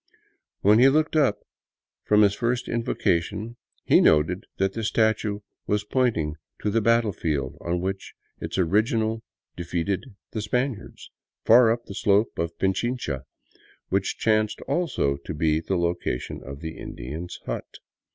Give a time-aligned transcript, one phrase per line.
[0.61, 1.43] When he looked up
[2.05, 7.81] from his first invocation he noted that the statue was pointing to the battlefield on
[7.81, 9.21] which its original
[9.55, 11.11] defeated the Spaniards,
[11.45, 13.25] far up the slope of Pichincha,
[13.89, 17.77] which chanced also to be the location of the Indian's hut.